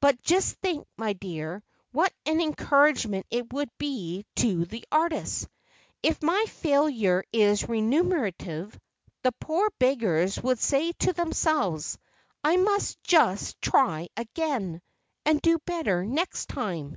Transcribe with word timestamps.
But 0.00 0.20
just 0.22 0.56
think, 0.56 0.88
my 0.96 1.12
dear, 1.12 1.62
what 1.92 2.12
an 2.26 2.40
encouragement 2.40 3.26
it 3.30 3.52
would 3.52 3.68
be 3.78 4.26
to 4.34 4.64
the 4.64 4.84
artists! 4.90 5.46
'If 6.02 6.20
my 6.20 6.46
failure 6.48 7.22
is 7.32 7.68
remunerative,' 7.68 8.76
the 9.22 9.30
poor 9.38 9.70
beggars 9.78 10.42
would 10.42 10.58
say 10.58 10.90
to 10.98 11.12
themselves, 11.12 11.96
'I 12.42 12.56
must 12.56 13.00
just 13.04 13.62
try 13.62 14.08
again, 14.16 14.82
and 15.24 15.40
do 15.40 15.60
better 15.60 16.04
next 16.04 16.48
time.'" 16.48 16.96